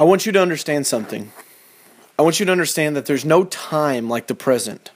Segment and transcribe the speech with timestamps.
[0.00, 1.30] I want you to understand something.
[2.18, 4.92] I want you to understand that there's no time like the present.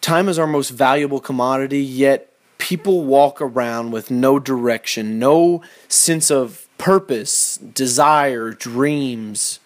[0.00, 6.30] Time is our most valuable commodity, yet people walk around with no direction, no sense
[6.30, 9.58] of purpose, desire, dreams.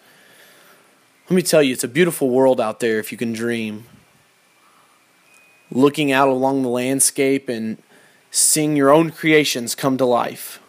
[1.29, 3.85] Let me tell you, it's a beautiful world out there if you can dream.
[5.69, 7.77] Looking out along the landscape and
[8.31, 10.59] seeing your own creations come to life.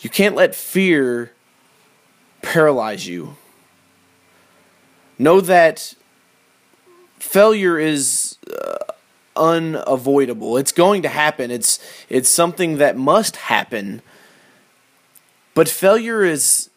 [0.00, 1.32] You can't let fear
[2.42, 3.36] paralyze you.
[5.18, 5.94] Know that
[7.18, 8.92] failure is uh,
[9.36, 10.56] unavoidable.
[10.56, 11.50] It's going to happen.
[11.50, 14.00] It's it's something that must happen.
[15.54, 16.70] But failure is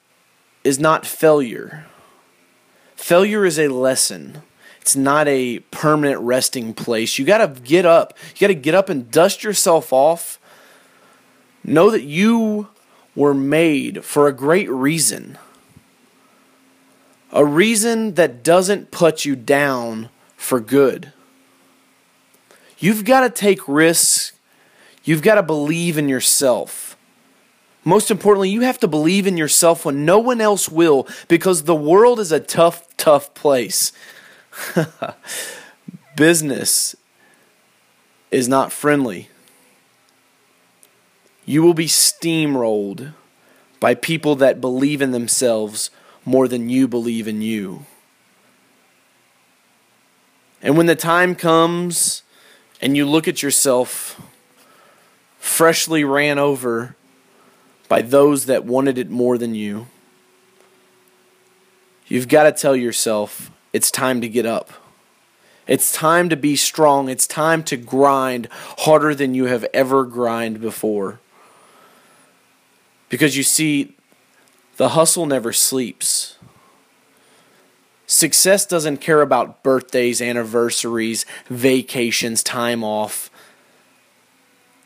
[0.64, 1.86] is not failure.
[2.96, 4.44] Failure is a lesson.
[4.82, 7.18] It's not a permanent resting place.
[7.18, 8.18] You got to get up.
[8.36, 10.40] You got to get up and dust yourself off.
[11.64, 12.68] Know that you
[13.16, 15.38] were made for a great reason.
[17.32, 21.14] A reason that doesn't put you down for good.
[22.78, 24.34] You've got to take risks.
[25.04, 26.98] You've got to believe in yourself.
[27.84, 31.76] Most importantly, you have to believe in yourself when no one else will because the
[31.76, 33.92] world is a tough, tough place.
[36.16, 36.96] Business
[38.32, 39.30] is not friendly.
[41.46, 43.14] You will be steamrolled
[43.80, 45.90] by people that believe in themselves
[46.26, 47.86] more than you believe in you.
[50.62, 52.24] And when the time comes
[52.82, 54.22] and you look at yourself
[55.38, 56.96] freshly ran over
[57.90, 59.88] by those that wanted it more than you,
[62.08, 64.72] you've got to tell yourself it's time to get up.
[65.68, 67.10] It's time to be strong.
[67.10, 68.48] It's time to grind
[68.80, 71.20] harder than you have ever grind before.
[73.14, 73.94] Because you see,
[74.78, 76.40] the hustle never sleeps.
[78.08, 83.30] Success doesn't care about birthdays, anniversaries, vacations, time off.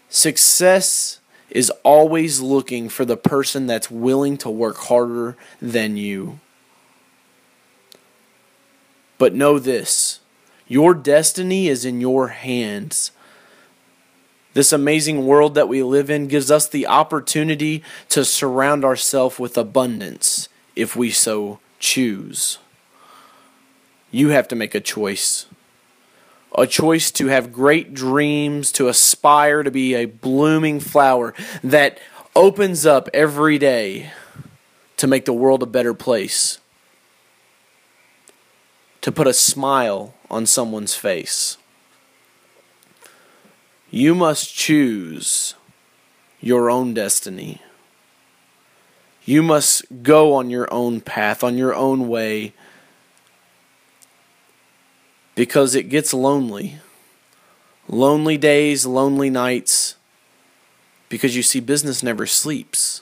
[0.09, 6.41] Success is always looking for the person that's willing to work harder than you.
[9.17, 10.19] But know this
[10.67, 13.11] your destiny is in your hands.
[14.57, 19.55] This amazing world that we live in gives us the opportunity to surround ourselves with
[19.55, 22.57] abundance if we so choose.
[24.09, 25.45] You have to make a choice.
[26.57, 31.99] A choice to have great dreams, to aspire to be a blooming flower that
[32.35, 34.11] opens up every day
[34.95, 36.57] to make the world a better place,
[39.01, 41.57] to put a smile on someone's face.
[43.89, 45.55] You must choose
[46.41, 47.61] your own destiny.
[49.23, 52.53] You must go on your own path, on your own way,
[55.35, 56.77] because it gets lonely.
[57.89, 59.95] Lonely days, lonely nights,
[61.07, 63.01] because you see, business never sleeps.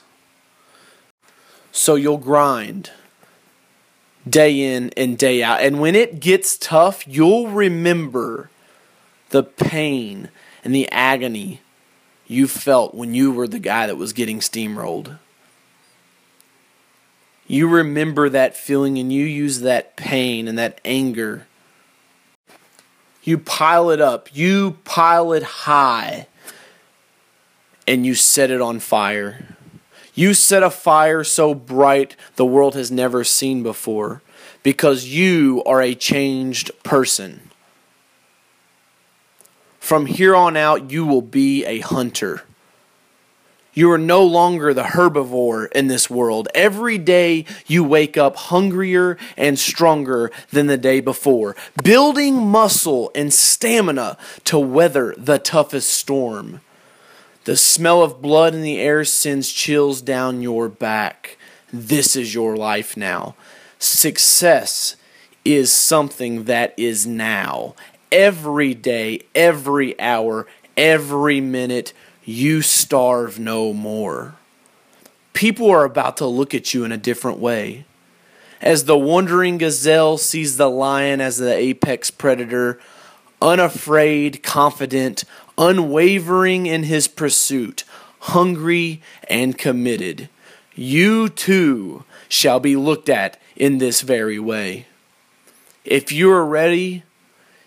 [1.72, 2.90] So you'll grind
[4.28, 5.60] day in and day out.
[5.60, 8.50] And when it gets tough, you'll remember
[9.30, 10.28] the pain
[10.66, 11.60] and the agony
[12.26, 15.16] you felt when you were the guy that was getting steamrolled.
[17.46, 21.46] You remember that feeling and you use that pain and that anger.
[23.22, 26.26] You pile it up, you pile it high,
[27.86, 29.54] and you set it on fire.
[30.16, 34.20] You set a fire so bright the world has never seen before
[34.64, 37.45] because you are a changed person.
[39.86, 42.42] From here on out, you will be a hunter.
[43.72, 46.48] You are no longer the herbivore in this world.
[46.56, 51.54] Every day you wake up hungrier and stronger than the day before,
[51.84, 56.62] building muscle and stamina to weather the toughest storm.
[57.44, 61.38] The smell of blood in the air sends chills down your back.
[61.72, 63.36] This is your life now.
[63.78, 64.96] Success
[65.44, 67.76] is something that is now,
[68.10, 71.92] every day, every hour, every minute,
[72.24, 74.34] you starve no more.
[75.32, 77.84] People are about to look at you in a different way.
[78.60, 82.80] As the wandering gazelle sees the lion as the apex predator,
[83.42, 85.24] unafraid, confident,
[85.58, 87.84] unwavering in his pursuit,
[88.20, 90.28] hungry and committed,
[90.74, 94.86] you too shall be looked at in this very way.
[95.84, 97.04] If you are ready,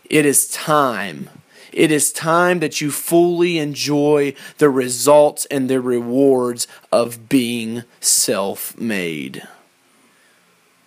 [0.10, 1.30] it is time.
[1.72, 8.78] It is time that you fully enjoy the results and the rewards of being self
[8.80, 9.48] made.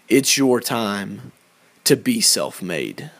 [0.08, 1.32] It's your time
[1.84, 3.10] to be self made.